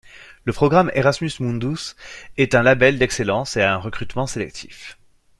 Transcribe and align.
Le 0.45 0.51
programme 0.51 0.89
Erasmus 0.95 1.33
Mundus 1.41 1.95
est 2.35 2.55
un 2.55 2.63
label 2.63 2.97
d'excellence 2.97 3.55
et 3.55 3.61
a 3.61 3.71
un 3.73 3.77
recrutement 3.77 4.25
sélectif. 4.25 4.97